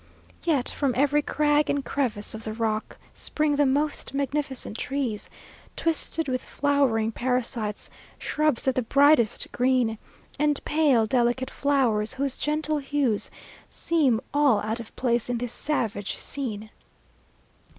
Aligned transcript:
Yet 0.41 0.67
from 0.67 0.95
every 0.97 1.21
crag 1.21 1.69
and 1.69 1.85
crevice 1.85 2.33
of 2.33 2.43
the 2.43 2.53
rock 2.53 2.97
spring 3.13 3.55
the 3.55 3.67
most 3.67 4.15
magnificent 4.15 4.75
trees, 4.79 5.29
twisted 5.75 6.27
with 6.27 6.43
flowering 6.43 7.11
parasites, 7.11 7.87
shrubs 8.17 8.67
of 8.67 8.73
the 8.73 8.81
brightest 8.81 9.51
green, 9.51 9.99
and 10.39 10.59
pale 10.65 11.05
delicate 11.05 11.51
flowers, 11.51 12.15
whose 12.15 12.39
gentle 12.39 12.79
hues 12.79 13.29
seem 13.69 14.19
all 14.33 14.59
out 14.61 14.79
of 14.79 14.95
place 14.95 15.29
in 15.29 15.37
this 15.37 15.53
savage 15.53 16.17
scene. 16.17 16.71